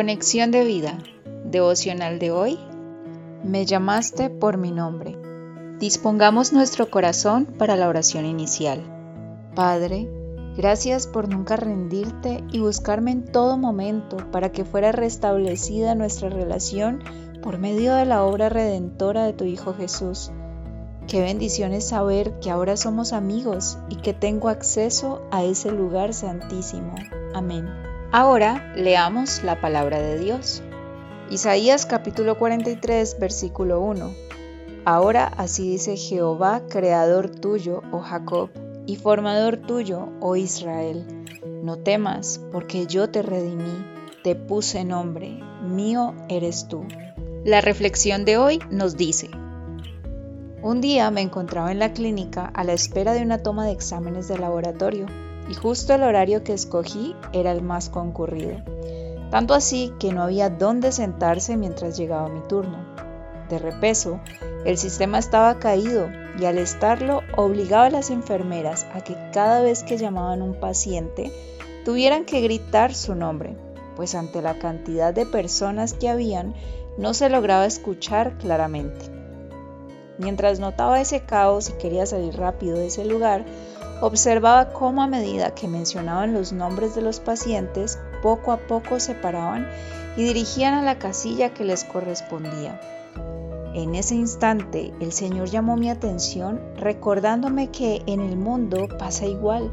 [0.00, 0.96] Conexión de vida,
[1.44, 2.58] devocional de hoy.
[3.44, 5.14] Me llamaste por mi nombre.
[5.78, 8.80] Dispongamos nuestro corazón para la oración inicial.
[9.54, 10.08] Padre,
[10.56, 17.00] gracias por nunca rendirte y buscarme en todo momento para que fuera restablecida nuestra relación
[17.42, 20.30] por medio de la obra redentora de tu Hijo Jesús.
[21.08, 26.14] Qué bendición es saber que ahora somos amigos y que tengo acceso a ese lugar
[26.14, 26.94] santísimo.
[27.34, 27.89] Amén.
[28.12, 30.64] Ahora leamos la palabra de Dios.
[31.30, 34.12] Isaías capítulo 43 versículo 1.
[34.84, 38.50] Ahora así dice Jehová, creador tuyo, oh Jacob,
[38.84, 41.06] y formador tuyo, oh Israel.
[41.62, 43.86] No temas, porque yo te redimí,
[44.24, 46.82] te puse nombre, mío eres tú.
[47.44, 49.30] La reflexión de hoy nos dice,
[50.62, 54.26] un día me encontraba en la clínica a la espera de una toma de exámenes
[54.26, 55.06] de laboratorio
[55.50, 58.58] y justo el horario que escogí era el más concurrido,
[59.30, 62.78] tanto así que no había dónde sentarse mientras llegaba mi turno.
[63.48, 64.20] De repeso,
[64.64, 69.82] el sistema estaba caído y al estarlo obligaba a las enfermeras a que cada vez
[69.82, 71.32] que llamaban un paciente
[71.84, 73.56] tuvieran que gritar su nombre,
[73.96, 76.54] pues ante la cantidad de personas que habían
[76.96, 79.06] no se lograba escuchar claramente.
[80.18, 83.44] Mientras notaba ese caos y quería salir rápido de ese lugar,
[84.00, 89.14] observaba cómo a medida que mencionaban los nombres de los pacientes, poco a poco se
[89.14, 89.68] paraban
[90.16, 92.80] y dirigían a la casilla que les correspondía.
[93.74, 99.70] En ese instante el Señor llamó mi atención recordándome que en el mundo pasa igual,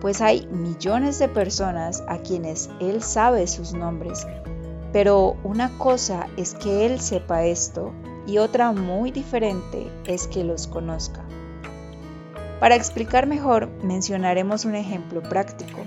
[0.00, 4.26] pues hay millones de personas a quienes Él sabe sus nombres.
[4.92, 7.92] Pero una cosa es que Él sepa esto
[8.26, 11.24] y otra muy diferente es que los conozca.
[12.60, 15.78] Para explicar mejor, mencionaremos un ejemplo práctico.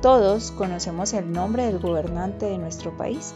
[0.00, 3.34] Todos conocemos el nombre del gobernante de nuestro país,